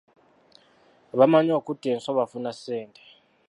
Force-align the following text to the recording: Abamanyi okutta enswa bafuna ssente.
Abamanyi 1.13 1.51
okutta 1.59 1.87
enswa 1.93 2.17
bafuna 2.19 2.51
ssente. 2.57 3.03